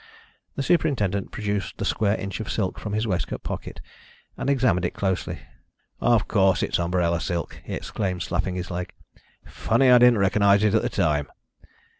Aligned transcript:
The 0.55 0.63
superintendent 0.63 1.29
produced 1.31 1.77
the 1.77 1.85
square 1.85 2.17
inch 2.19 2.39
of 2.39 2.49
silk 2.49 2.79
from 2.79 2.93
his 2.93 3.05
waistcoat 3.05 3.43
pocket, 3.43 3.81
and 4.35 4.49
examined 4.49 4.83
it 4.83 4.95
closely: 4.95 5.41
"Of 5.99 6.27
course 6.27 6.63
it's 6.63 6.79
umbrella 6.79 7.21
silk," 7.21 7.61
he 7.63 7.75
exclaimed, 7.75 8.23
slapping 8.23 8.55
his 8.55 8.71
leg. 8.71 8.93
"Funny 9.45 9.91
I 9.91 9.99
didn't 9.99 10.17
recognise 10.17 10.63
it 10.63 10.73
at 10.73 10.81
the 10.81 10.89
time." 10.89 11.27